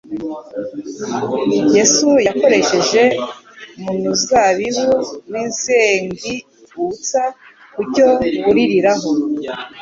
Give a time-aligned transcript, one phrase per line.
[1.75, 3.03] Yesu yakoresheje
[3.83, 4.89] mnuzabibu
[5.31, 7.21] wizengiuwtsa
[7.73, 8.07] ku cyo
[8.45, 9.09] wuririraho.